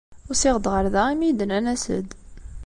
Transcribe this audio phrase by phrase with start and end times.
[0.31, 2.09] Usiɣ-d ɣer da imi yi-d-nnan as-d.